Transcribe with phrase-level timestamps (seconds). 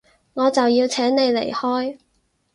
[0.33, 1.99] 我就要請你離開